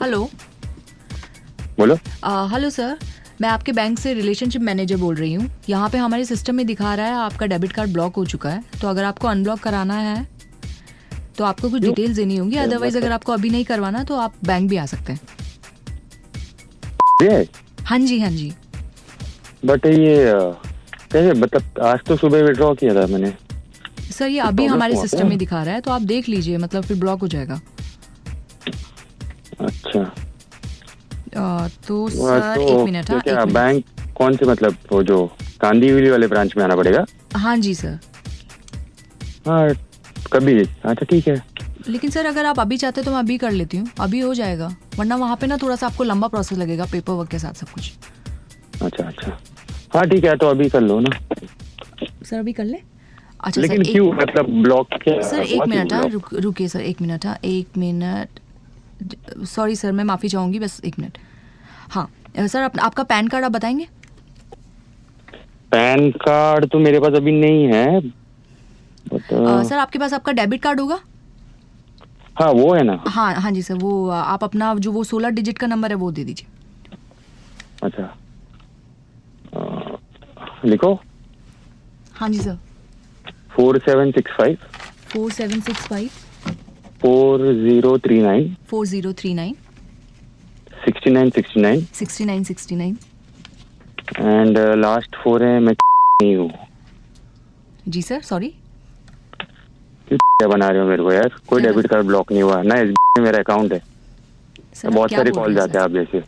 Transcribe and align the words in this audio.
Hello 0.00 0.18
बोलो। 1.78 1.94
Hello 2.52 2.70
sir 2.70 2.96
मैं 3.40 3.48
आपके 3.48 3.72
बैंक 3.72 3.98
से 3.98 4.12
रिलेशनशिप 4.14 4.62
मैनेजर 4.62 4.96
बोल 4.96 5.14
रही 5.16 5.32
हूँ। 5.34 5.48
यहाँ 5.68 5.88
पे 5.90 5.98
हमारे 5.98 6.24
सिस्टम 6.24 6.54
में 6.54 6.64
दिखा 6.66 6.94
रहा 6.94 7.06
है 7.06 7.14
आपका 7.14 7.46
डेबिट 7.46 7.72
कार्ड 7.72 7.92
ब्लॉक 7.92 8.16
हो 8.16 8.24
चुका 8.24 8.50
है। 8.50 8.62
तो 8.80 8.88
अगर 8.88 9.04
आपको 9.04 9.28
अनब्लॉक 9.28 9.60
कराना 9.60 9.94
है 9.94 10.26
तो 11.38 11.44
आपको 11.44 11.70
कुछ 11.70 11.82
डिटेल्स 11.82 12.16
देनी 12.16 12.36
होंगी। 12.36 12.56
अदरवाइज़ 12.56 12.98
अगर 12.98 13.12
आपको 13.12 13.32
अभी 13.32 13.50
नहीं 13.50 13.64
करवाना 13.64 14.02
तो 14.04 14.16
आप 14.16 14.34
बैंक 14.46 14.68
भी 14.70 14.76
आ 14.76 14.86
सकते 14.86 15.12
हैं। 15.12 15.20
हाँ 17.82 17.98
जी 17.98 18.18
हाँ 18.20 18.30
जी। 18.30 18.52
बट 19.64 19.86
ये 19.86 20.16
कैसे 21.12 21.32
मतलब 21.32 21.80
आज 21.84 22.00
तो 22.06 22.16
सुबह 22.16 22.42
विड्रॉ 22.44 22.72
किया 22.74 22.94
था 22.94 23.06
मैंने। 23.06 23.32
सर 24.12 24.28
ये 24.28 24.38
अभी 24.40 24.66
हमारे 24.66 24.96
सिस्टम 24.96 25.28
में 25.28 25.38
दिखा 25.38 25.62
रहा 25.62 25.74
है 25.74 25.80
तो 25.80 25.90
आप 25.90 26.02
देख 26.04 26.28
लीजिए 26.28 26.56
मतलब 26.58 26.84
फिर 26.84 26.96
ब्लॉक 26.98 27.20
हो 27.20 27.28
जाएगा। 27.28 27.60
तो 31.36 31.96
वो 31.96 32.08
सर 32.08 32.60
एक 32.60 32.84
मिनट 32.84 33.10
हाँ 33.10 33.20
क्या 33.20 33.44
बैंक 33.44 33.84
कौन 34.16 34.36
से 34.36 34.46
मतलब 34.46 34.76
वो 34.92 35.02
जो 35.02 35.24
कांदीवली 35.60 36.10
वाले 36.10 36.26
ब्रांच 36.26 36.56
में 36.56 36.64
आना 36.64 36.76
पड़ेगा? 36.76 37.04
हाँ 37.36 37.56
जी 37.56 37.74
सर। 37.74 37.98
हाँ 39.46 39.68
कभी। 40.32 40.58
अच्छा 40.60 41.06
ठीक 41.10 41.28
है। 41.28 41.42
लेकिन 41.88 42.10
सर 42.10 42.26
अगर 42.26 42.44
आप 42.46 42.60
अभी 42.60 42.76
चाहते 42.76 43.02
तो 43.02 43.10
मैं 43.10 43.18
अभी 43.18 43.36
कर 43.38 43.50
लेती 43.50 43.76
हूँ। 43.76 43.88
अभी 44.00 44.20
हो 44.20 44.32
जाएगा। 44.34 44.74
वरना 44.98 45.16
वहाँ 45.16 45.36
पे 45.40 45.46
ना 45.46 45.56
थोड़ा 45.56 45.76
सा 45.76 45.86
आपको 45.86 46.04
लंबा 46.04 46.28
प्रोसेस 46.28 46.58
लगेगा 46.58 46.84
पेपर 46.92 47.12
वर्क 47.12 47.30
के 47.30 47.38
साथ 47.38 47.54
सब 47.54 47.68
कुछ। 47.68 47.92
अच्छा 48.82 49.04
अच्छा। 49.04 49.38
हाँ 49.94 50.06
ठीक 50.08 50.24
है 50.24 50.36
तो 50.36 50.46
अभी 50.46 50.68
कर 50.68 50.80
लो 50.80 50.98
ना। 51.00 51.18
सर 52.24 52.38
अभी 52.38 52.52
कर 52.52 52.64
ले। 52.64 52.78
अच्छा 53.40 53.60
लेकिन 53.60 53.82
सर 53.84 53.92
क्यों? 53.92 54.12
मतलब 54.12 54.50
ब्लॉक 54.62 54.88
क्या 55.02 55.20
सर 55.22 55.42
एक 55.42 55.68
मिनट 55.68 55.92
हाँ 55.92 56.08
रुक 56.08 56.34
रुकिए 56.34 56.68
सर 56.68 56.80
एक 56.80 57.00
मिनट 57.02 57.26
हाँ 57.26 57.36
एक 57.44 57.78
मिनट। 57.78 58.40
सॉरी 59.46 59.76
सर 59.76 59.92
मैं 59.92 60.04
माफ़ी 60.04 60.28
चाहूँगी 60.28 60.58
बस 60.58 60.80
एक 60.84 60.98
मिनट 60.98 61.18
हाँ 61.90 62.08
सर 62.38 62.62
आप, 62.62 62.78
आपका 62.78 63.02
पैन 63.02 63.28
कार्ड 63.28 63.44
आप 63.44 63.52
बताएँगे? 63.52 63.86
पैन 65.70 66.10
कार्ड 66.24 66.66
तो 66.72 66.78
मेरे 66.78 67.00
पास 67.00 67.12
अभी 67.16 67.32
नहीं 67.32 67.66
है 67.72 67.98
अ, 67.98 69.62
सर 69.62 69.78
आपके 69.78 69.98
पास 69.98 70.12
आपका 70.14 70.32
डेबिट 70.32 70.62
कार्ड 70.62 70.80
होगा? 70.80 70.98
हाँ 72.40 72.50
वो 72.52 72.72
है 72.74 72.82
ना। 72.82 73.02
हाँ 73.08 73.32
हाँ 73.40 73.50
जी 73.52 73.62
सर 73.62 73.74
वो 73.74 74.08
आप 74.10 74.44
अपना 74.44 74.74
जो 74.86 74.92
वो 74.92 75.04
सोलह 75.04 75.30
डिजिट 75.30 75.58
का 75.58 75.66
नंबर 75.66 75.90
है 75.90 75.96
वो 75.96 76.10
दे 76.12 76.24
दीजिए. 76.24 76.96
अच्छा। 77.82 78.02
अ, 79.56 79.96
लिखो। 80.64 80.92
हाँ 82.14 82.28
जी 82.30 82.38
sir 82.40 82.58
four 83.56 83.78
seven 83.78 84.10
six 84.12 84.32
five 84.38 84.56
four 85.12 85.30
seven 85.32 85.60
six 85.60 85.86
five 85.86 86.10
four 87.02 87.40
zero 87.54 87.96
three 88.04 88.20
nine 88.22 88.54
four 88.68 88.86
zero 88.86 89.12
three 89.12 89.32
nine 89.34 89.54
sixty 90.84 91.10
nine 91.10 91.30
sixty 91.30 91.60
nine 91.60 91.80
sixty 91.94 92.24
nine 92.24 92.44
sixty 92.44 92.76
nine 92.76 92.96
and 94.18 94.58
last 94.78 95.16
four 95.22 95.44
है 95.44 95.58
मैं 95.60 95.72
नहीं 95.72 96.36
हूँ। 96.36 96.50
जी 97.88 98.02
सर 98.02 98.20
सॉरी 98.22 98.48
क्या 100.08 100.48
बना 100.48 100.68
रहे 100.68 100.80
हो 100.80 100.86
मेरे 100.88 101.02
को 101.02 101.12
यार? 101.12 101.32
कोई 101.48 101.62
डेबिट 101.62 101.86
कार्ड 101.86 102.06
ब्लॉक 102.06 102.32
नहीं 102.32 102.42
हुआ। 102.42 102.60
ना 102.62 102.74
एस 102.74 102.88
में 102.88 103.24
मेरा 103.24 103.38
अकाउंट 103.38 103.72
है। 103.72 103.80
सर 104.74 104.90
बहुत 104.90 105.10
सारे 105.10 105.30
कॉल 105.30 105.54
जाते 105.54 105.78
हैं 105.78 105.84
आप 105.84 105.90
जैसे। 105.90 106.20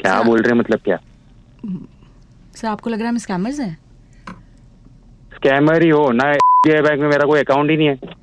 क्या 0.00 0.22
बोल 0.22 0.40
रहे 0.40 0.52
हैं 0.52 0.58
मतलब 0.58 0.80
क्या? 0.84 0.96
सर? 2.56 2.66
आपको 2.68 2.90
लग 2.90 2.98
रहा 2.98 3.06
है 3.06 3.12
हम 3.12 3.18
स्कैमर्स 3.18 3.60
हैं? 3.60 3.76
स्कैमर 5.34 5.82
ही 5.82 5.88
हो। 5.90 6.10
ना 6.12 6.32
बैंक 6.66 7.00
में 7.00 7.08
मेरा 7.08 7.24
कोई 7.26 7.40
अकाउंट 7.40 7.70
ही 7.70 7.76
नहीं 7.76 7.88
है। 7.88 8.20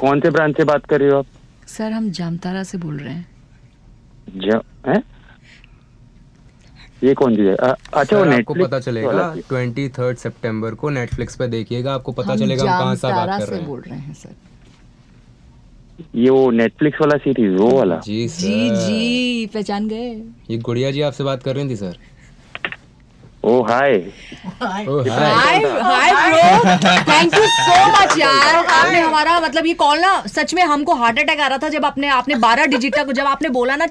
कौन 0.00 0.20
से 0.20 0.30
ब्रांच 0.30 0.56
से 0.56 0.64
बात 0.64 0.86
कर 0.86 1.00
रहे 1.00 1.10
हो 1.10 1.18
आप? 1.18 1.26
सर 1.66 1.92
हम 1.92 2.10
जामतारा 2.10 2.62
से 2.62 2.78
बोल 2.78 2.96
रहे 2.98 3.14
हैं। 3.14 3.26
जो 4.36 4.62
है? 4.86 5.02
ये 7.04 7.14
कौन 7.14 7.36
चीज़ 7.36 7.46
है? 7.46 7.54
अ- 7.54 7.74
अच्छा 7.94 8.18
वो 8.18 8.24
सर, 8.24 8.32
आपको 8.32 8.52
Netflix 8.54 8.68
पता 8.68 8.80
चलेगा 8.80 9.06
वाला 9.06 9.34
ट्वेंटी 9.48 9.88
थर्ड 9.88 10.16
सेप्टेम्बर 10.16 10.74
को 10.74 10.90
नेटफ्लिक्स 10.90 11.36
पे 11.36 11.48
देखिएगा 11.48 11.94
आपको 11.94 12.12
पता 12.12 12.32
हम 12.32 12.38
चलेगा 12.38 12.62
हम 12.62 12.68
कहाँ 12.68 12.94
से 12.96 13.00
जामतारा 13.00 13.26
बात 13.26 13.40
कर 13.40 13.44
से 13.46 13.50
रहे 13.50 13.60
हैं। 13.60 13.68
बोल 13.68 13.80
रहे 13.80 13.98
हैं 13.98 14.14
सर। 14.14 14.34
ये 16.14 16.30
वो 16.30 16.50
नेटफ्लिक्स 16.50 16.98
वाला 17.00 17.16
सीरीज़ 17.16 17.54
वो 17.54 17.70
वाला। 17.70 17.96
जी 17.96 18.28
सर। 18.28 18.40
जी 18.40 18.70
जी 18.70 19.46
पहचान 19.46 19.88
गए? 19.88 20.14
ये 20.50 20.58
गुड़िया 20.58 20.90
जी 20.90 21.00
आपसे 21.00 21.24
बात 21.24 21.42
कर 21.42 21.56
रही 21.56 21.68
थी 21.68 21.76
sir? 21.76 21.96
Oh 23.44 23.60
hi 23.68 23.94
oh 23.94 24.60
hi 24.62 24.84
hi 25.10 25.58
hi 25.82 26.32
bro 26.32 26.86
thank 27.10 27.34
you 27.34 27.46
so 27.46 27.76
much 27.92 28.16
यार 28.18 28.54
आपने 28.56 29.00
हमारा 29.00 29.38
मतलब 29.40 29.66
ये 29.66 29.74
कॉल 29.84 29.98
ना 30.00 30.12
सच 30.34 30.54
में 30.54 30.62
हमको 30.62 30.94
हार्ट 31.02 31.18
अटैक 31.20 31.40
आ 31.40 31.46
रहा 31.46 31.58
था 31.64 31.68
जब 31.76 31.84
आपने 31.86 32.08
आपने 32.18 32.34
12 32.46 32.66
डिजिट 32.74 32.94
का 32.96 33.02
जब 33.12 33.26
आपने 33.26 33.48
बोला 33.58 33.76
ना 33.76 33.86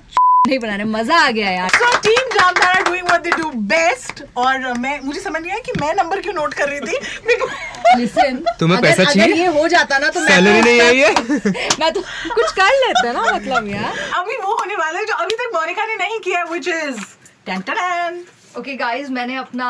नहीं 0.48 0.58
बनाने 0.60 0.84
मज़ा 0.84 1.18
आ 1.26 1.30
गया 1.32 1.50
यार. 1.50 1.70
So 1.74 1.98
team 2.06 2.30
Jamtara 2.34 2.80
doing 2.88 3.06
what 3.08 3.22
they 3.24 3.30
do 3.32 3.50
best 3.68 4.24
और 4.38 4.74
मैं 4.80 5.00
मुझे 5.04 5.20
समझ 5.20 5.42
नहीं 5.42 5.52
आया 5.52 5.60
कि 5.66 5.72
मैं 5.82 5.94
नंबर 5.96 6.22
क्यों 6.22 6.34
नोट 6.34 6.54
कर 6.54 6.70
रही 6.70 6.80
थी। 6.80 6.98
लिसन 8.00 8.44
तुम्हें 8.60 8.78
अगर, 8.78 8.88
पैसा 8.88 9.04
अगर 9.04 9.14
चाहिए? 9.14 9.36
ये 9.36 9.46
हो 9.60 9.68
जाता 9.76 9.98
ना 10.00 10.10
तो 10.10 10.20
मैं 10.20 10.28
सैलरी 10.30 10.62
तो- 10.62 10.66
नहीं 10.66 10.82
आई 10.82 10.98
है? 10.98 11.14
मैं 11.80 11.92
तो 11.94 12.02
कुछ 12.36 12.52
कर 12.60 12.72
लेते 12.86 13.12
ना 13.14 13.22
मतलब 13.32 13.68
यार। 13.70 14.00
अभी 14.20 14.38
वो 14.38 14.56
होने 14.56 14.76
वाला 14.76 15.00
है 15.00 15.06
जो 15.06 15.14
अभी 15.24 15.36
तक 15.44 15.56
मोनिका 15.56 15.86
ने 15.86 15.96
नहीं 16.04 16.20
किया 16.28 16.44
which 16.52 16.68
is 16.68 17.04
ton 17.48 17.62
ton. 17.70 18.24
Okay 18.58 18.76
guys 18.78 19.10
मैंने 19.10 19.36
अपना 19.36 19.68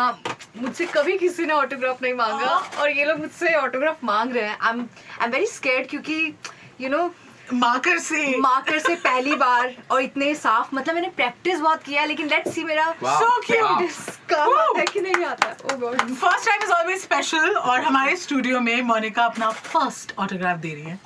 मुझसे 0.58 0.86
कभी 0.86 1.18
किसी 1.18 1.46
ने 1.46 1.54
ऑटोग्राफ 1.54 2.02
नहीं 2.02 2.14
मांगा 2.14 2.48
और 2.80 2.90
ये 2.92 3.06
लोग 3.06 3.20
मुझसे 3.20 3.54
ऑटोग्राफ 3.56 4.04
मांग 4.04 4.32
रहे 4.36 4.44
हैं। 4.44 4.58
I 4.62 4.72
am 4.72 4.80
I 4.80 5.26
am 5.26 5.32
very 5.32 5.46
scared 5.48 5.88
क्योंकि 5.90 6.34
यू 6.82 6.90
नो 6.90 7.14
मार्कर 7.54 7.98
से। 8.00 8.38
मार्कर 8.40 8.80
से 8.80 8.96
पहली 8.96 9.36
बार 9.36 9.76
और 9.92 10.02
इतने 10.02 10.34
साफ़ 10.36 10.76
मतलब 10.76 10.96
मैंने 10.96 11.10
प्रैक्टिस 11.16 11.60
बहुत 11.60 11.84
किया 11.84 12.06
लेकिन 12.06 12.28
लेट्स 12.28 12.54
सी 12.56 12.64
मेरा 12.64 12.86
so 13.00 13.30
cute 13.48 13.60
practice 13.60 14.00
काम 14.30 14.58
आता 14.58 14.80
है 14.80 14.86
कि 14.86 15.02
नहीं 15.02 15.26
आता। 15.26 15.56
Oh 15.58 15.74
oh 15.74 15.80
god 15.80 16.14
first 16.14 16.48
time 16.48 16.64
is 16.64 16.72
always 16.72 17.02
special 17.02 17.56
और 17.56 17.82
हमारे 17.82 18.16
स्टूडियो 18.18 18.60
में 18.60 18.82
मोनिका 18.92 19.26
अपना 19.26 19.50
फ़र्स्ट 19.52 20.14
ऑटोग्राफ 20.20 20.58
दे 20.58 20.74
रही 20.74 20.84
है। 20.84 21.00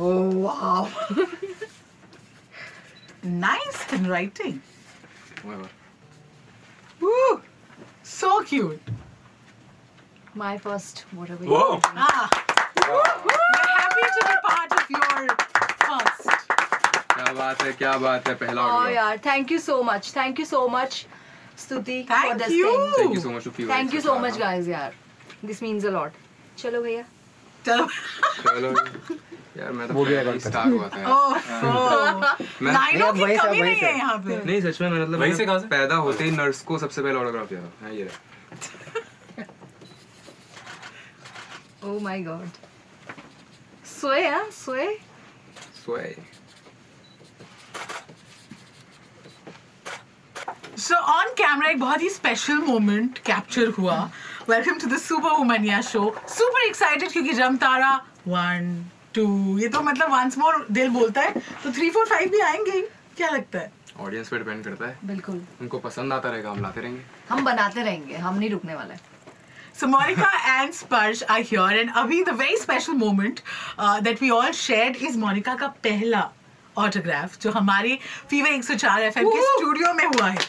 ओह 0.00 0.42
wow 0.44 0.88
nice 3.24 3.86
handwriting 3.92 4.58
Woo! 7.00 7.40
So 8.02 8.42
cute. 8.50 8.90
My 10.36 10.58
first 10.64 11.04
what 11.14 11.30
Whoa. 11.52 11.80
Ah. 12.06 12.28
We're 13.26 13.38
happy 13.68 14.04
to 14.16 14.22
be 14.28 14.36
part 14.48 14.74
of 14.76 14.90
your 14.96 15.36
first. 15.84 16.28
क्या 17.14 17.32
बात 17.38 17.62
है 17.62 17.72
क्या 17.80 17.96
बात 18.04 18.28
है 18.28 18.34
पहला 18.42 18.62
Oh 18.62 18.68
autograph। 18.70 18.94
यार 18.94 19.18
thank 19.26 19.52
you 19.52 19.58
so 19.68 19.82
much 19.90 20.12
thank 20.16 20.40
you 20.40 20.46
so 20.46 20.66
much 20.76 21.04
Stuti 21.64 21.98
Thank 22.10 22.30
for 22.32 22.38
this 22.42 22.54
you. 22.58 22.70
thing. 22.76 22.92
Thank 22.98 23.14
you 23.18 23.24
so 23.26 23.32
much 23.36 23.48
to 23.48 23.54
Fever 23.58 23.72
Thank 23.74 23.92
you 23.96 24.02
X 24.02 24.06
so 24.08 24.14
for 24.14 24.20
much, 24.26 24.38
having 24.38 24.46
guys, 24.46 24.68
यार. 24.74 24.92
This 25.50 25.62
means 25.66 25.88
a 25.92 25.96
lot. 25.98 26.20
चलो 26.62 26.82
भैया. 26.82 27.04
चलो 27.66 27.88
चलो 28.42 29.20
यार 29.60 29.72
मैं 29.72 29.86
तो 29.88 29.94
वो 29.94 30.04
ही 30.04 30.14
record 30.16 30.40
start 30.46 30.72
हुआ 30.72 30.88
था 30.88 32.36
मैं 32.62 32.72
लाइनों 32.72 33.12
की 33.12 33.36
कमी 33.36 33.60
नहीं 33.60 33.76
है 33.76 33.96
यहाँ 33.96 34.16
पे। 34.26 34.42
नहीं 34.44 34.60
सच 34.60 34.80
में 34.80 34.88
मैं 34.90 35.00
मतलब 35.00 35.20
वहीं 35.20 35.34
से 35.34 35.46
मैंने 35.46 35.60
से? 35.60 35.66
पैदा 35.68 35.94
होते 36.06 36.24
ही 36.24 36.30
नर्स 36.30 36.62
को 36.70 36.78
सबसे 36.78 37.02
पहले 37.02 37.18
ऑटोग्राफ 37.18 37.52
हाँ 37.82 37.92
ये 37.92 38.10
Oh 41.82 41.98
my 42.06 42.16
god. 42.24 42.48
सोए 43.90 44.26
हाँ 44.28 44.48
सोए. 44.52 44.88
सोए। 45.84 46.14
सो 50.78 50.94
ऑन 50.94 51.28
कैमरा 51.38 51.68
एक 51.70 51.80
बहुत 51.80 52.02
ही 52.02 52.10
स्पेशल 52.10 52.58
मोमेंट 52.66 53.18
कैप्चर 53.26 53.68
हुआ। 53.78 53.98
Welcome 54.48 54.78
to 54.78 54.86
the 54.94 54.98
super 54.98 55.30
womania 55.38 55.80
show 55.88 56.14
super 56.28 56.66
excited 56.66 57.12
क्योंकि 57.12 57.32
जमतारा 57.32 57.94
वन 58.28 58.89
टू 59.14 59.58
ये 59.58 59.68
तो 59.68 59.80
मतलब 59.82 60.12
वंस 60.12 60.38
मोर 60.38 60.66
दिल 60.70 60.88
बोलता 60.90 61.20
है 61.20 61.32
तो 61.64 61.72
थ्री 61.72 61.90
फोर 61.90 62.06
फाइव 62.08 62.28
भी 62.30 62.40
आएँगे 62.40 62.70
ही 62.70 62.82
क्या 63.16 63.30
लगता 63.30 63.58
है 63.58 63.72
ऑडियंस 64.00 64.28
पे 64.28 64.38
डिपेंड 64.38 64.64
करता 64.64 64.86
है 64.86 64.98
बिल्कुल. 65.04 65.40
उनको 65.60 65.78
पसंद 65.78 66.12
आता 66.12 66.30
रहेगा 66.30 66.50
हम 66.50 66.60
लाते 66.62 66.80
रहेंगे 66.80 67.02
हम 67.30 67.44
बनाते 67.44 67.82
रहेंगे. 67.82 68.16
हम 68.16 68.38
नहीं 68.38 68.50
रुकने 68.50 68.74
वाले. 68.74 68.94
So 69.80 69.86
Monica 69.86 70.28
and 70.52 70.74
Sparsh 70.78 71.22
are 71.34 71.40
here 71.50 71.66
and 71.82 71.90
अभी 71.96 72.24
the 72.24 72.32
very 72.40 72.56
special 72.62 72.94
moment 73.02 73.42
uh, 73.78 74.00
that 74.00 74.20
we 74.20 74.30
all 74.30 74.52
shared 74.52 74.96
is 75.08 75.16
Monica 75.16 75.56
का 75.60 75.68
पहला 75.84 76.22
autograph 76.84 77.38
जो 77.42 77.50
हमारे 77.52 77.98
फीवर 78.30 78.52
104 78.62 79.06
FM 79.12 79.30
के 79.34 79.42
स्टूडियो 79.52 79.92
में 79.94 80.04
हुआ 80.06 80.28
है 80.28 80.48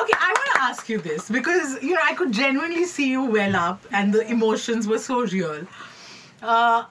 Okay, 0.00 0.16
I 0.26 0.32
want 0.38 0.50
to 0.52 0.60
ask 0.64 0.88
you 0.88 0.98
this 0.98 1.28
because 1.38 1.76
you 1.82 1.94
know 1.94 2.02
I 2.10 2.14
could 2.14 2.32
genuinely 2.32 2.84
see 2.84 3.08
you 3.10 3.24
well 3.38 3.56
up 3.56 3.86
and 3.92 4.12
the 4.18 4.26
emotions 4.36 4.86
were 4.86 4.98
so 5.06 5.20
real. 5.26 5.66
Uh, 6.42 6.84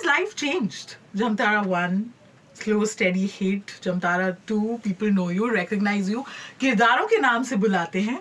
has 0.00 0.06
life 0.06 0.34
changed? 0.36 0.96
Jamtara 1.16 1.66
1, 1.66 2.12
slow 2.54 2.84
steady 2.84 3.26
hit. 3.26 3.66
Jamtara 3.82 4.36
two, 4.46 4.80
people 4.82 5.10
know 5.10 5.28
you, 5.28 5.50
recognize 5.52 6.08
you. 6.08 6.24
किरदारों 6.60 7.06
के 7.08 7.18
नाम 7.18 7.44
से 7.44 7.56
बुलाते 7.56 8.00
हैं. 8.02 8.20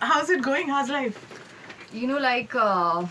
How's 0.00 0.30
it 0.30 0.42
going? 0.42 0.68
How's 0.68 0.90
life? 0.90 1.18
you 1.94 2.08
know 2.08 2.18
like 2.18 2.54
uh, 2.56 3.06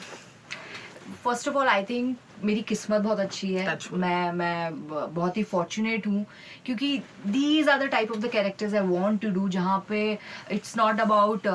first 1.24 1.48
of 1.48 1.56
all 1.56 1.70
i 1.70 1.84
think 1.86 2.18
मेरी 2.46 2.62
किस्मत 2.62 3.02
बहुत 3.02 3.20
अच्छी 3.20 3.54
है। 3.54 3.78
मैं 3.94 4.32
मैं 4.34 5.14
बहुत 5.14 5.38
ही 5.38 5.44
फॉर्चुनेट 5.46 6.08
हूँ 6.08 6.26
क्योंकि 6.66 6.98
these 7.28 7.70
are 7.70 7.80
the 7.80 7.90
type 7.92 8.12
of 8.12 8.20
the 8.20 8.30
characters 8.32 8.74
I 8.74 8.88
want 8.88 9.22
to 9.22 9.30
do 9.32 9.48
जहाँ 9.50 9.78
पे 9.90 10.02
it's 10.52 10.76
not 10.78 11.00
about 11.02 11.48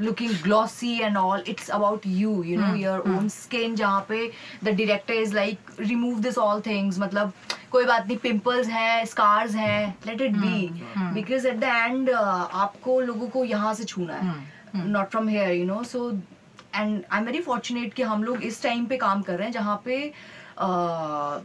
looking 0.00 0.32
glossy 0.42 0.98
and 1.00 1.16
all 1.16 1.44
it's 1.48 1.70
about 1.70 2.06
you 2.06 2.42
you 2.42 2.60
know 2.60 2.74
your 2.76 3.00
own 3.16 3.28
skin 3.30 3.74
जहाँ 3.76 4.04
पे 4.08 4.26
the 4.64 4.68
director 4.68 5.14
is 5.14 5.34
like 5.34 5.70
remove 5.80 6.20
this 6.20 6.38
all 6.38 6.60
things 6.66 6.98
मतलब 6.98 7.32
कोई 7.70 7.84
बात 7.84 8.06
नहीं 8.06 8.16
pimples 8.18 8.68
हैं 8.68 9.04
scars 9.06 9.54
हैं 9.54 9.96
let 10.06 10.20
it 10.20 10.36
be 10.36 10.68
because 11.14 11.46
at 11.48 11.56
the 11.56 11.64
end 11.64 12.10
आपको 12.10 13.00
लोगों 13.00 13.28
को 13.28 13.44
यहाँ 13.44 13.74
से 13.74 13.84
छूना 13.84 14.14
है 14.14 14.86
not 14.86 15.10
from 15.10 15.28
here 15.28 15.52
you 15.52 15.64
know 15.66 15.82
so 15.84 16.10
and 16.78 17.02
I 17.12 17.18
am 17.20 17.26
very 17.26 17.40
fortunate 17.42 17.94
कि 17.94 18.02
हम 18.02 18.24
लोग 18.24 18.42
इस 18.44 18.62
टाइम 18.62 18.86
पे 18.86 18.96
काम 18.96 19.22
कर 19.22 19.36
रहे 19.38 19.46
हैं 19.46 19.52
जहाँ 19.52 19.80
पे 19.84 19.96
uh, 20.62 21.40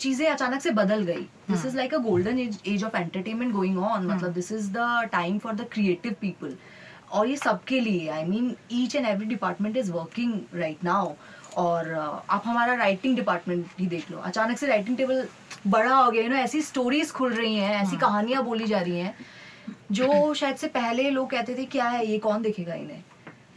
चीज़ें 0.00 0.26
अचानक 0.28 0.60
से 0.62 0.70
बदल 0.76 1.02
गई। 1.04 1.22
This 1.50 1.64
is 1.66 1.76
like 1.76 1.94
a 1.94 1.98
golden 2.06 2.38
age 2.38 2.84
of 2.84 2.96
entertainment 2.96 3.52
going 3.52 3.78
on 3.78 4.06
मतलब 4.06 4.32
this 4.32 4.50
is 4.52 4.70
the 4.72 5.08
time 5.12 5.38
for 5.38 5.52
the 5.54 5.66
creative 5.72 6.14
people 6.20 6.56
और 7.12 7.28
ये 7.28 7.36
सबके 7.36 7.80
लिए 7.80 8.08
I 8.08 8.24
mean 8.24 8.54
each 8.72 8.96
and 8.96 9.06
every 9.06 9.26
department 9.26 9.76
is 9.76 9.92
working 9.92 10.32
right 10.54 10.84
now 10.84 11.12
और 11.56 11.92
uh, 11.94 12.32
आप 12.34 12.42
हमारा 12.46 12.74
राइटिंग 12.74 13.16
डिपार्टमेंट 13.16 13.66
ही 13.80 13.86
देख 13.86 14.10
लो। 14.10 14.18
अचानक 14.18 14.58
से 14.58 14.66
राइटिंग 14.66 14.96
टेबल 14.96 15.26
बड़ा 15.66 15.94
हो 15.94 16.10
गया 16.10 16.22
यू 16.22 16.28
नो 16.28 16.36
ऐसी 16.36 16.62
स्टोरीज 16.62 17.10
खुल 17.12 17.32
रही 17.32 17.54
हैं 17.56 17.74
ऐसी 17.82 17.96
कहानियाँ 17.96 18.42
बोली 18.44 18.66
जा 18.66 18.80
रही 18.80 18.98
हैं 18.98 19.14
जो 19.92 20.34
शायद 20.40 20.56
से 20.56 20.68
पहले 20.74 21.10
लोग 21.10 21.30
कहते 21.30 21.54
थे 21.58 21.64
क्या 21.76 21.88
है 21.88 22.06
ये 22.06 22.18
कौन 22.18 22.42
देखेगा 22.42 22.74
इन्हें? 22.74 23.02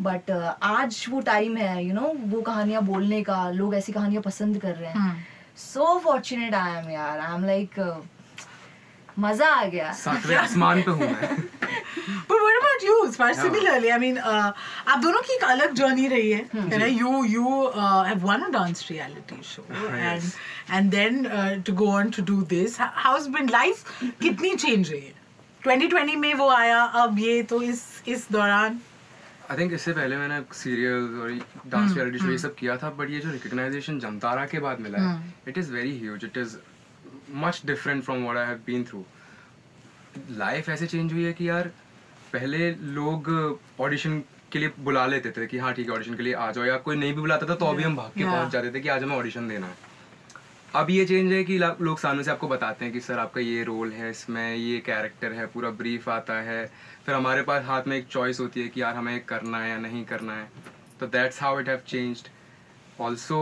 बट 0.02 0.32
uh, 0.32 0.54
आज 0.62 1.06
वो 1.10 1.20
टाइम 1.22 1.58
है 1.58 1.84
यू 1.84 1.90
you 1.90 2.02
नो 2.02 2.08
know, 2.08 2.32
वो 2.34 2.42
कहानियाँ 2.42 2.82
बोलने 2.86 3.22
का 3.24 3.50
लोग 3.52 3.76
ऐसी 3.76 3.92
कहानियाँ 3.92 4.22
पसंद 4.24 4.62
कर 4.62 4.76
रहे 4.76 4.92
हैं 4.92 5.26
सो 5.58 5.98
फॉर्चुनेट 6.04 6.54
आई 6.56 6.78
एम 6.78 6.90
यार 6.92 7.20
आई 7.20 7.36
एम 7.36 7.46
लाइक 7.46 7.80
मज़ा 9.20 9.48
आ 9.54 9.64
गया 9.66 9.92
सातवें 9.94 10.36
आसमान 10.38 10.82
पे 10.82 10.92
हूँ 10.92 11.12
मैं 11.12 11.38
But 12.30 12.40
what 12.44 12.56
about 12.58 12.84
you? 12.84 12.94
Similarly, 13.36 13.92
I 13.92 13.98
mean, 14.00 14.18
uh, 14.18 14.52
आप 14.88 15.00
दोनों 15.02 15.22
की 15.22 15.34
एक 15.34 15.44
अलग 15.44 15.74
जर्नी 15.76 16.08
रही 16.08 16.32
है 16.32 16.44
Hmm. 16.54 16.72
है 16.74 16.90
you 17.00 17.12
you 17.34 17.54
uh, 17.68 18.04
have 18.04 18.24
won 18.30 18.46
a 18.48 18.52
dance 18.56 18.84
reality 18.90 19.38
show 19.50 19.64
oh, 19.70 19.90
and 19.90 20.04
yes. 20.04 20.30
and 20.78 20.96
then 20.98 21.20
uh, 21.38 21.62
to 21.70 21.76
go 21.82 21.90
on 22.00 22.12
to 22.18 22.26
do 22.32 22.38
this 22.54 22.78
how's 23.06 23.28
been 23.36 23.52
life 23.56 23.84
कितनी 24.22 24.54
change 24.66 24.92
रही 24.92 25.02
है 25.02 25.14
2020 25.68 26.16
में 26.16 26.34
वो 26.42 26.50
आया 26.50 26.82
अब 27.04 27.20
ये 27.20 27.42
तो 27.52 27.62
इस 27.64 27.84
इस 28.08 28.28
दौरान 28.32 28.80
आई 29.52 29.58
थिंक 29.58 29.74
इससे 29.74 29.94
पहले 29.94 30.18
मैंने 30.18 30.42
सीरियल 30.54 31.20
और 31.22 31.32
डांस 31.68 31.94
रियलिटी 31.98 32.18
शो 32.20 32.32
ये 32.32 32.38
सब 32.38 32.56
किया 32.56 32.76
था 32.78 32.90
बट 32.98 33.10
ये 33.10 33.20
जो 33.20 33.32
रिकग्नाइजेशन 33.32 34.00
जमतारा 34.00 34.46
के 34.46 34.60
बाद 34.60 34.80
मिला 34.80 35.00
है 35.02 35.34
it 35.48 35.58
is 35.58 35.72
very 35.74 35.98
huge 36.00 36.26
it 36.26 36.38
is 36.38 36.56
much 37.46 37.62
different 37.66 38.04
from 38.04 38.24
what 38.24 38.38
I 38.38 38.48
have 38.48 38.62
been 38.66 38.84
through 38.90 39.04
life 40.38 40.70
ऐसे 40.70 40.88
चेंज 40.88 41.14
हुई 41.14 41.24
है 41.24 41.34
कि 41.34 41.50
यार 41.50 41.72
पहले 42.34 42.72
लोग 43.00 43.30
ऑडिशन 43.82 44.22
के 44.52 44.60
लिए 44.60 44.72
बुला 44.80 45.06
लेते 45.08 45.32
थे 45.32 45.46
कि 45.48 45.58
हाँ 45.58 45.74
ठीक 45.74 45.88
है 45.90 45.94
ऑडिशन 45.96 46.16
के 46.16 46.24
लिए 46.24 46.34
आ 46.34 46.52
जाओ 46.52 46.66
या 46.66 46.78
कोई 46.88 46.96
नहीं 46.96 47.14
भी 47.14 47.22
बुलाता 47.22 47.46
था 47.50 47.56
तो 47.56 47.66
अभी 47.66 47.84
हम 47.84 47.96
भाग 47.96 48.12
के. 48.12 48.24
पहुँच 48.24 48.52
जाते 48.52 48.72
थे 48.74 48.80
कि 48.80 48.90
आज 48.90 49.04
हमें 49.04 49.16
ऑडिशन 49.16 49.48
देना 49.48 49.68
है। 49.68 49.89
अब 50.76 50.90
ये 50.90 51.06
चेंज 51.06 51.32
है 51.34 51.44
कि 51.44 51.58
लोग 51.82 52.00
सामने 52.00 52.24
से 52.24 52.32
आपको 52.32 52.48
बताते 52.48 52.86
हैं 52.86 52.94
कि 52.94 53.00
सर 53.00 53.20
आपका 53.20 53.42
ये 53.42 53.64
रोल 53.64 53.92
है 53.92 54.10
इसमें 54.12 54.56
ये 54.56 54.78
कैरेक्टर 54.80 55.32
है 55.34 55.46
पूरा 55.46 55.70
ब्रीफ 55.80 56.10
आता 56.10 56.34
है। 56.42 56.66
फिर 57.06 57.16
हमारे 57.16 57.42
पास 57.42 57.64
हाथ 57.66 57.88
में 57.88 57.98
एक 57.98 58.08
चॉइस 58.08 58.40
होती 58.40 58.62
है 58.62 58.68
कि 58.68 58.82
यार 58.82 58.96
हमें 58.96 59.20
करना 59.26 59.58
है 59.58 59.70
या 59.70 59.78
नहीं 59.78 60.04
करना 60.06 60.34
है? 60.34 60.48
तो 61.00 61.08
that's 61.08 61.42
how 61.42 61.60
it 61.60 61.70
have 61.70 61.82
changed 61.88 62.28
also 63.02 63.40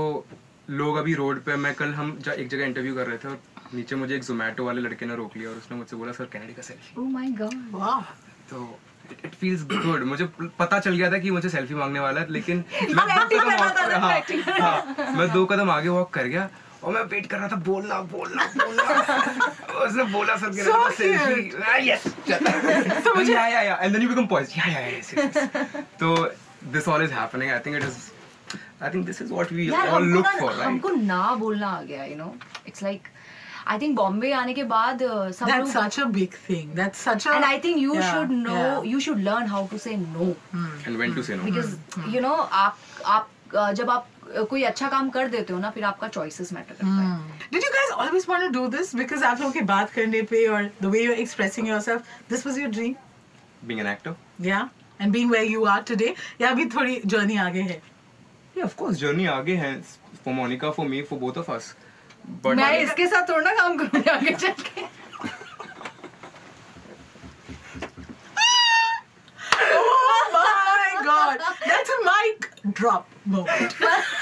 लोग 0.70 0.98
अभी 0.98 1.14
रोड 1.14 1.44
पे 1.44 1.56
मैं 1.56 1.74
कल 1.76 1.94
हम 1.94 2.18
एक 2.38 2.48
जगह 2.50 2.66
इंटरव्यू 2.66 2.96
कर 2.96 3.08
रहे 3.08 3.18
थे 3.18 3.28
और 3.28 3.40
नीचे 3.74 3.96
मुझे 3.96 4.16
एक 4.16 4.24
जोमेटो 4.24 4.66
वाले 4.66 4.82
लड़के 4.82 5.06
ने 5.06 5.16
रोक 5.16 5.38
लिया 5.38 5.50
और 5.50 5.56
उसने 5.56 5.78
मुझसे 5.78 5.96
बोला 5.96 6.12
सर 6.12 6.26
कैनेडी 6.34 6.54
का 6.54 6.62
सेल्फी 6.62 7.02
ओह 7.02 7.10
माय 7.10 7.28
गॉड 7.40 7.56
वाह 7.72 8.02
तो 8.50 8.80
इट 9.26 9.34
फील्स 9.36 9.64
गुड 9.64 10.04
मुझे 10.04 10.26
पता 10.60 10.80
चल 10.80 10.96
गया 10.96 11.12
था 11.12 11.18
कि 11.18 11.32
मुझे 11.32 11.50
सेल्फी 11.50 11.74
मांगने 11.74 12.00
वाला 12.00 12.22
है 12.22 12.32
लेकिन 12.32 12.64
मैं 12.82 13.28
दो 13.30 13.40
कदम 13.40 13.50
हाँ, 14.00 14.22
हाँ, 14.60 15.16
मैं। 15.18 15.30
दो 15.34 15.46
कदम 15.46 15.70
आगे 15.72 15.90
वॉक 15.90 16.14
कर 16.14 16.26
गया। 16.28 16.50
और 16.84 16.94
मैं 16.94 17.02
वेट 17.12 17.26
कर 17.28 17.38
रहा 17.38 17.48
था 17.48 17.56
बोलना 17.68 18.00
बोलना 18.14 18.46
बोलना। 18.58 18.84
उसने 19.86 20.04
बोला 20.14 20.36
सर 20.38 20.54
था 20.58 20.66
So 20.66 20.92
सेल्फी 20.98 21.90
यस 21.90 22.08
तो 23.04 23.16
मुझे 23.16 23.34
yeah 23.34 23.48
yeah 23.48 23.62
yeah 23.62 23.76
and 23.82 23.94
then 23.94 24.02
you 24.02 24.10
become 24.10 24.28
point 24.28 24.58
yeah 24.58 24.68
yeah 24.72 24.86
yes 24.88 25.14
तो 26.00 26.16
this 26.78 26.88
all 26.88 27.04
is 27.04 27.12
happening 27.14 27.52
I 27.52 27.60
think 27.66 27.76
it 27.76 27.84
is 27.84 28.00
I 28.84 28.90
think 28.94 29.06
this 29.06 29.22
is 29.22 29.34
what 29.34 29.52
we 29.52 29.70
all 29.70 30.08
look 30.08 30.26
ना 30.26 30.40
for 30.40 30.62
हमको 30.62 30.90
ना 30.90 31.36
बोलना 31.46 31.68
आ 31.68 31.82
गया 31.82 32.04
you 32.06 32.16
know 32.18 32.34
it's 32.68 32.84
like 32.84 33.08
I 33.68 33.80
think 33.80 33.96
Bombay 33.96 34.32
आने 34.34 34.54
के 34.54 34.64
बाद 34.64 35.02
uh, 35.04 35.32
सब 35.38 35.48
that's 35.48 35.60
लोग 35.60 35.72
such 35.74 35.98
a 36.02 36.06
big 36.18 36.36
thing. 36.44 36.68
That's 36.76 37.00
such 37.08 37.26
a 37.28 37.32
and 37.32 37.46
I 37.48 37.56
think 37.64 37.82
you 37.86 37.96
Yeah, 37.96 38.12
should 38.12 38.30
know 38.36 38.60
yeah. 38.60 38.86
you 38.92 39.00
should 39.06 39.24
learn 39.26 39.50
how 39.54 39.64
to 39.74 39.80
say 39.86 39.96
no. 40.04 40.28
And 40.86 40.98
when 40.98 41.16
to 41.16 41.24
say 41.24 41.36
no 41.36 41.44
because 41.50 41.74
you 42.14 42.22
know 42.28 42.38
आप 42.60 42.78
आप 43.16 43.28
uh, 43.56 43.72
जब 43.80 43.90
आप 43.90 44.08
uh, 44.08 44.17
कोई 44.46 44.64
अच्छा 44.64 44.88
काम 44.90 45.10
कर 45.10 45.28
देते 45.28 45.54
हो 45.54 45.60
ना 45.60 45.70
फिर 45.72 45.84
आपका 45.84 46.08
चॉइसेस 46.08 46.54
मैटर 46.54 46.74
करता 46.74 47.02
है। 47.02 47.40
Did 47.52 47.64
you 47.64 47.70
guys 47.74 47.92
always 47.92 48.26
want 48.30 48.42
to 48.44 48.50
do 48.60 48.68
this 48.78 48.96
because 48.96 49.24
आप 49.24 49.40
लोगों 49.40 49.54
के 49.54 49.62
बात 49.74 49.92
करने 49.92 50.22
पे 50.32 50.46
और 50.48 50.70
the 50.82 50.86
way 50.86 51.04
you 51.04 51.12
are 51.12 51.20
expressing 51.20 51.68
yourself 51.68 52.02
this 52.30 52.46
was 52.48 52.60
your 52.60 52.70
dream 52.72 52.96
being 53.64 53.80
an 53.82 53.88
actor 53.88 54.16
yeah 54.46 54.70
and 55.02 55.12
being 55.14 55.32
where 55.32 55.46
you 55.46 55.66
are 55.66 55.82
today 55.88 56.14
yeah 56.42 56.50
अभी 56.50 56.66
थोड़ी 56.76 57.02
जर्नी 57.06 57.38
आगे 57.48 57.62
है? 57.62 57.82
या 58.58 58.66
ऑफ़ 58.66 58.76
कोर्स 58.76 58.98
जर्नी 58.98 59.26
आगे 59.38 59.56
है. 59.56 59.74
For 60.26 60.34
Monika 60.34 60.70
for 60.72 60.88
me 60.88 61.02
for 61.10 61.20
both 61.20 61.38
of 61.38 61.52
us 61.52 61.76
but 62.30 62.56
मैं 62.56 62.78
इसके 62.80 63.08
साथ 63.08 63.30
थोड़ा 63.30 63.54
काम 63.56 63.78
करूँगी 63.78 64.10
आगे 64.10 64.32
चल 64.36 64.54
के। 64.70 64.86
oh 69.78 71.04
God, 71.06 71.40
that's 71.66 71.92
a 71.96 72.00
mic 72.08 72.50
drop 72.80 73.06
moment. 73.26 73.76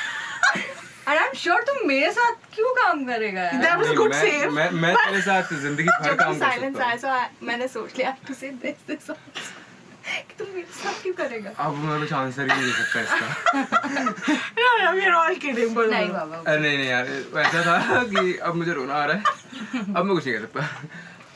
and 1.07 1.19
I'm 1.19 1.33
sure 1.35 1.61
तुम 1.65 1.87
मेरे 1.87 2.11
साथ 2.11 2.31
क्यों 2.55 2.73
काम 2.75 3.05
करेगा 3.05 3.41
यार? 3.41 3.61
That 3.63 3.79
was 3.79 3.89
a 3.89 4.07
नहीं, 4.09 4.45
मैं, 4.45 4.69
मैं 4.71 4.95
तेरे 4.95 5.21
साथ 5.21 5.53
ज़िंदगी 5.53 5.83
भर 6.03 6.13
काम 6.15 6.33
कर 6.33 6.45
साइलेंस 6.45 6.77
आया 6.77 7.27
I- 7.27 7.43
मैंने 7.43 7.67
सोच 7.67 7.97
लिया 7.97 8.15
टू 8.27 8.33
से 8.33 8.49
दिस 8.49 8.87
दिस 8.87 9.09
कि 10.07 10.33
तुम 10.39 10.47
मेरे 10.47 10.67
साथ 10.71 11.01
क्यों 11.01 11.13
करेगा? 11.13 11.51
अब 11.57 11.75
मैं 11.75 12.11
आंसर 12.13 12.41
ही 12.41 12.47
नहीं 12.47 12.65
दे 12.65 12.71
सकता 12.71 13.01
इसका। 13.01 13.27
all 15.21 15.39
kidding. 15.41 15.73
बोलो, 15.75 15.91
नहीं 15.91 16.09
बाबा 16.09 16.43
अरे 16.51 16.59
नहीं 16.61 16.77
नहीं 16.77 16.89
यार 16.89 17.05
ऐसा 17.39 17.63
था 17.65 18.03
कि 18.03 18.37
अब 18.37 18.55
मुझे 18.55 18.73
रोना 18.73 18.93
आ 18.93 19.05
रहा 19.05 19.17
है। 19.17 19.23
अब 19.95 20.05
मैं 20.05 20.15
कुछ 20.15 20.27
नहीं 20.27 20.35
कर 20.35 20.41
सकता। 20.41 20.87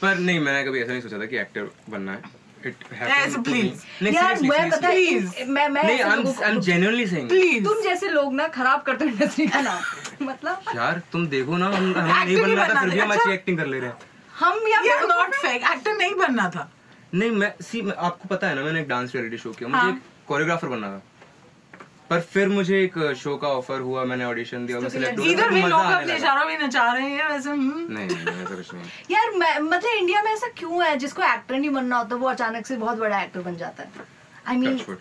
पर 0.02 0.18
नहीं 0.18 0.40
मैंने 0.40 0.64
कभी 0.64 0.82
ऐसा 0.82 0.92
नहीं 0.92 1.02
सोचा 1.02 1.20
था 1.20 1.26
कि 1.26 1.38
एक्टर 1.38 1.70
बनना 1.90 2.12
है। 2.12 2.39
है 7.12 7.64
तुम 7.64 7.82
जैसे 7.82 8.10
लोग 8.10 8.34
ना 8.34 8.48
खराब 8.48 8.82
करते 8.82 9.06
हो 9.06 9.12
इंडस्ट्री 9.12 9.48
का 9.48 9.62
नाम 9.62 9.82
मतलब 10.26 10.62
यार 10.76 11.02
तुम 11.12 11.28
देखो 11.28 11.58
ना 11.58 11.66
हम 11.66 11.84
नहीं 11.98 12.42
बनना 12.42 12.68
था 12.68 12.82
फिर 12.82 12.90
भी 12.90 13.00
हम 13.00 13.10
अच्छा। 13.10 13.22
अच्छी 13.22 13.34
एक्टिंग 13.34 13.58
कर 13.58 13.66
ले 13.66 13.80
रहे 13.80 13.90
हैं। 13.90 13.98
हम 14.40 14.60
या 14.68 15.00
नॉट 15.02 15.36
फेक 15.36 15.62
एक्टर 15.72 15.96
नहीं 15.98 16.16
बनना 16.16 16.50
था। 16.50 16.72
नहीं 17.14 17.32
मैं 17.32 17.54
सी 17.62 17.82
मैं, 17.82 17.94
आपको 17.94 18.28
पता 18.28 18.48
है 18.48 18.56
ना 18.56 18.62
मैंने 18.62 18.82
एक 18.82 18.88
डांस 18.88 19.12
रियलिटी 19.16 19.38
शो 19.38 19.52
किया। 19.52 19.70
मुझे 19.70 19.82
हाँ। 19.82 19.90
एक 19.90 20.02
कोरियोग्राफर 20.28 20.68
बनना 20.68 20.88
था। 20.88 21.02
पर 22.10 22.20
फिर 22.34 22.48
मुझे 22.50 22.82
एक 22.84 22.94
शो 23.18 23.36
का 23.38 23.48
ऑफ़र 23.58 23.80
हुआ 23.88 24.04
मैंने 24.12 24.26
ऑडिशन 24.26 24.66
दिया 24.66 24.80
मैं 24.80 24.90
सिलेक्ट 24.90 25.20
हुआ 25.20 25.28
इधर 25.32 25.44
तो 25.44 25.54
भी 25.56 25.62
लोग 25.62 25.80
अपने 25.82 26.16
इशारों 26.16 26.46
में 26.46 26.58
नचा 26.60 26.92
रहे 26.94 27.10
हैं 27.10 27.28
वैसे 27.30 27.50
हम्म। 27.50 27.94
नहीं 27.98 28.08
नहीं 28.08 28.44
ऐसा 28.44 28.56
कुछ 28.56 28.74
नहीं। 28.74 28.90
यार 29.12 29.62
मतलब 29.62 29.90
इंडिया 29.98 30.22
में 30.24 30.32
ऐसा 30.32 30.48
क्यों 30.58 30.84
है? 30.86 30.96
जिसको 31.04 31.24
एक्टर 31.24 31.58
नहीं 31.58 31.70
बनना 31.70 31.98
होता 31.98 32.16
वो 32.24 32.30
अचानक 32.30 32.66
से 32.68 32.78
बहुत 32.78 32.98
बड़ा 32.98 33.22
एक्टर 33.22 33.42
बन 33.50 33.58
जाता 33.58 33.84
है। 33.84 34.08
I 34.48 34.58
mean 34.58 34.78
Touch 34.78 34.90
wood. 34.90 34.98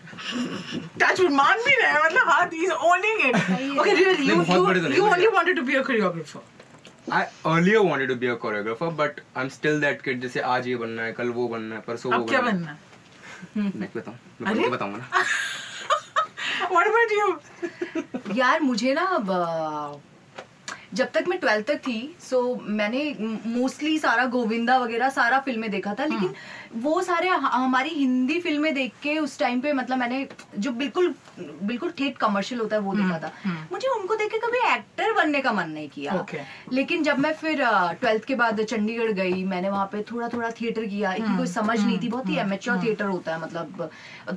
Touch 1.03 1.19
wood 1.21 1.31
मान 1.33 1.57
भी 1.65 1.75
रहे 1.81 2.03
मतलब 2.05 2.29
हाथ 2.29 2.53
ही 2.53 2.67
ओनिंग 2.91 3.25
इट 3.29 3.35
ओके 3.79 3.93
रियली 3.93 4.17
नहीं, 4.17 4.29
यू 4.29 4.35
बहुत 4.35 4.67
बड़े 4.67 4.79
तो 4.79 4.87
नहीं 4.87 4.97
यू 4.97 5.03
बने। 5.03 5.11
Only 5.13 5.27
wanted 5.35 5.55
to 5.57 5.63
be 5.63 5.75
a 5.75 5.81
choreographer 5.89 6.47
I 7.17 7.19
earlier 7.49 7.79
wanted 7.85 8.09
to 8.09 8.15
be 8.23 8.27
a 8.31 8.33
choreographer, 8.41 8.87
but 8.97 9.21
I'm 9.35 9.47
still 9.53 9.79
that 9.83 10.03
kid 10.07 10.19
जैसे 10.25 10.39
आज 10.55 10.67
ये 10.67 10.75
बनना 10.81 11.03
है 11.03 11.13
कल 11.19 11.29
वो 11.37 11.47
बनना 11.53 11.75
है 11.75 11.81
परसों 11.87 12.11
वो 12.11 12.19
अब 12.19 12.27
क्या 12.29 12.41
बनना 12.41 12.75
बनना 13.55 13.63
है? 13.63 13.71
मैं 13.79 13.89
बताऊँ 13.95 14.55
मैं 14.57 14.69
बताऊँगा 14.71 14.97
ना? 14.97 15.23
What 16.71 16.87
about 16.87 17.11
you? 17.17 18.37
यार 18.37 18.59
मुझे 18.61 18.93
ना 18.93 19.01
अब, 19.01 20.01
जब 20.93 21.09
तक 21.13 21.25
मैं 21.27 21.39
ट्वेल्थ 21.39 21.67
तक 21.67 21.79
थी 21.87 22.15
सो 22.19 22.37
so 22.41 22.61
मैंने 22.67 23.03
मोस्टली 23.45 23.97
सारा 23.99 24.25
गोविंदा 24.35 24.77
वगैरह 24.77 25.09
सारा 25.09 25.39
फ़िल्में 25.39 25.69
देखा 25.71 25.93
था 25.99 26.05
लेकिन 26.05 26.33
वो 26.75 27.01
सारे 27.01 27.27
हमारी 27.27 27.89
हिंदी 27.89 28.39
फ़िल्में 28.39 28.73
देख 28.73 28.93
के 29.03 29.17
उस 29.19 29.37
टाइम 29.39 29.61
पे 29.61 29.73
मतलब 29.73 29.97
मैंने 29.97 30.27
जो 30.57 30.71
बिल्कुल 30.71 31.13
बिल्कुल 31.39 31.91
ठेठ 31.97 32.17
कमर्शियल 32.17 32.61
होता 32.61 32.75
है 32.75 32.81
वो 32.81 32.93
देखा 32.95 33.19
था। 33.19 33.31
मुझे 33.71 33.87
उनको 33.89 34.15
देख 34.15 34.31
के 34.31 34.37
कभी 34.37 34.59
एक्टर 34.73 35.13
बनने 35.13 35.41
का 35.41 35.51
मन 35.53 35.69
नहीं 35.69 35.89
किया। 35.89 36.13
Okay. 36.13 36.39
लेकिन 36.73 37.03
जब 37.03 37.19
मैं 37.19 37.33
फिर 37.33 37.63
ट्वेल्थ 37.99 38.23
के 38.25 38.35
बाद 38.35 38.61
चंडीगढ़ 38.63 39.11
गई 39.11 39.43
मैंने 39.45 39.69
वहाँ 39.69 39.85
पे 39.91 40.01
थोड़ा 40.11 40.27
थोड़ा 40.27 40.49
थिएटर 40.51 40.85
किया 40.85 41.13
इतनी 41.13 41.37
कोई 41.37 41.47
समझ 41.47 41.79
नहीं 41.79 41.97
थी 41.99 42.09
बहुत 42.09 42.29
ही 42.29 42.37
एमेच्योर 42.37 42.81
थिएटर 42.83 43.05
होता 43.05 43.35
है 43.35 43.41
मतलब 43.41 43.89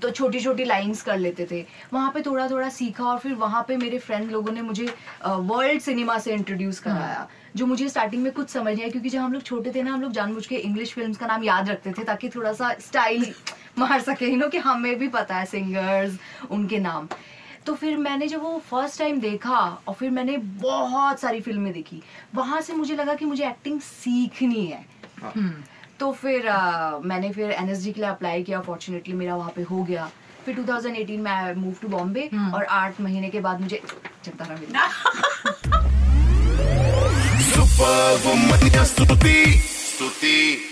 तो 0.02 0.10
छोटी 0.10 0.40
छोटी 0.40 0.64
लाइंस 0.64 1.02
कर 1.02 1.18
लेते 1.18 1.46
थे। 1.50 1.64
वहाँ 1.92 2.10
पे 2.12 2.22
थोड़ा 2.22 2.48
थोड़ा 2.50 2.68
सीखा 2.70 3.04
और 3.04 3.18
फिर 3.18 3.34
वहाँ 3.34 3.64
पे 3.68 3.76
मेरे 3.76 3.98
फ्रेंड 3.98 4.30
लोगों 4.30 4.52
ने 4.52 4.62
मुझे 4.62 4.86
वर्ल्ड 5.26 5.80
सिनेमा 5.82 6.18
से 6.18 6.32
इंट्रोड्यूस 6.32 6.78
कराया। 6.80 7.28
जो 7.56 7.66
मुझे 7.66 7.88
स्टार्टिंग 7.88 8.22
में 8.22 8.32
कुछ 8.32 8.48
समझ 8.50 8.72
नहीं 8.72 8.82
आया 8.82 8.90
क्योंकि 8.90 9.08
जब 9.08 9.18
हम 9.18 9.32
लोग 9.32 9.42
छोटे 9.42 9.72
थे 9.74 9.82
ना 9.82 9.92
हम 9.92 10.02
लोग 10.02 10.12
जानबूझ 10.12 10.46
के 10.46 10.56
इंग्लिश 10.56 10.92
फ़िल्म 10.94 11.12
का 11.12 11.26
नाम 11.26 11.44
याद 11.44 11.68
रखते 11.68 11.92
थे 11.98 12.04
ताकि 12.04 12.28
थोड़ा 12.28 12.52
सा 12.52 12.72
स्टाइल 12.80 13.32
मार 13.78 14.00
सके 14.00 14.28
यू 14.30 14.36
नो 14.36 14.48
कि 14.48 14.58
हमें 14.58 14.94
भी 14.98 15.08
पता 15.08 15.36
है 15.36 15.44
सिंगर्स 15.46 16.18
उनके 16.50 16.78
नाम। 16.78 17.08
तो 17.66 17.74
फिर 17.74 17.96
मैंने 17.96 18.26
जब 18.28 18.42
वो 18.42 18.58
फ़र्स्ट 18.70 18.98
टाइम 18.98 19.20
देखा 19.20 19.58
और 19.88 19.94
फिर 19.94 20.10
मैंने 20.10 20.36
बहुत 20.62 21.20
सारी 21.20 21.40
फ़िल्में 21.40 21.72
देखी 21.72 22.02
वहाँ 22.34 22.60
से 22.60 22.72
मुझे 22.74 22.96
लगा 22.96 23.14
कि 23.14 23.24
मुझे 23.24 23.46
एक्टिंग 23.48 23.80
सीखनी 23.80 24.64
है। 24.66 24.84
तो 26.00 26.10
फिर 26.12 26.46
अ, 26.46 26.98
मैंने 27.04 27.30
फिर 27.32 27.50
एनएसडी 27.50 27.92
के 27.92 28.00
लिए 28.00 28.10
अप्लाई 28.10 28.42
किया 28.42 28.60
फॉर्चुनेटली 28.60 29.14
मेरा 29.14 29.34
वहाँ 29.36 29.52
पे 29.56 29.62
हो 29.62 29.82
गया। 29.82 30.10
फिर 30.44 30.54
2018 30.60 31.20
में 31.22 31.30
आई 31.30 31.54
मूव 31.54 31.74
टू 31.82 31.88
बॉम्बे 31.88 32.28
और 32.54 32.64
आठ 32.64 33.00
महीने 33.00 33.28
के 33.30 33.40
बाद 33.40 33.60
मुझे 33.60 33.80
चंतारा 34.24 34.56
मिला। 34.56 34.88
Superwoman 37.42 38.74
या 38.74 38.84
स्तुति 38.84 39.36
स्तुति 39.68 40.71